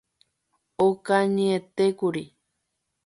Okañyetékuri. 0.85 2.23